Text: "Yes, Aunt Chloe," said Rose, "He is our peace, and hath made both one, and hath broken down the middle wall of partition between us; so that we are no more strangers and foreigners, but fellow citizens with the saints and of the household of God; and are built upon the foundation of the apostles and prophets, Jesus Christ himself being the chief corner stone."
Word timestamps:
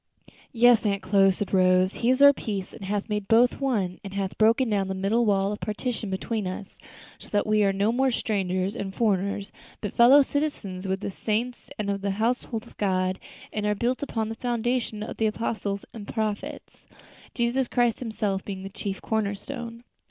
"Yes, 0.51 0.83
Aunt 0.83 1.03
Chloe," 1.03 1.29
said 1.29 1.53
Rose, 1.53 1.93
"He 1.93 2.09
is 2.09 2.23
our 2.23 2.33
peace, 2.33 2.73
and 2.73 2.83
hath 2.83 3.07
made 3.07 3.27
both 3.27 3.61
one, 3.61 3.99
and 4.03 4.15
hath 4.15 4.35
broken 4.39 4.67
down 4.67 4.87
the 4.87 4.95
middle 4.95 5.27
wall 5.27 5.51
of 5.51 5.59
partition 5.59 6.09
between 6.09 6.47
us; 6.47 6.79
so 7.19 7.29
that 7.29 7.45
we 7.45 7.63
are 7.63 7.71
no 7.71 7.91
more 7.91 8.09
strangers 8.09 8.75
and 8.75 8.95
foreigners, 8.95 9.51
but 9.79 9.93
fellow 9.93 10.23
citizens 10.23 10.87
with 10.87 11.01
the 11.01 11.11
saints 11.11 11.69
and 11.77 11.91
of 11.91 12.01
the 12.01 12.09
household 12.17 12.65
of 12.65 12.77
God; 12.77 13.19
and 13.53 13.67
are 13.67 13.75
built 13.75 14.01
upon 14.01 14.29
the 14.29 14.33
foundation 14.33 15.03
of 15.03 15.17
the 15.17 15.27
apostles 15.27 15.85
and 15.93 16.07
prophets, 16.07 16.87
Jesus 17.35 17.67
Christ 17.67 17.99
himself 17.99 18.43
being 18.43 18.63
the 18.63 18.69
chief 18.69 19.03
corner 19.03 19.35
stone." 19.35 19.83